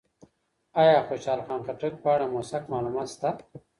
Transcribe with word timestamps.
ایا 0.81 0.97
خوشحال 1.07 1.39
خان 1.45 1.61
خټک 1.65 1.93
په 2.03 2.07
اړه 2.15 2.25
موثق 2.33 2.63
معلومات 2.73 3.07
شته؟ 3.15 3.29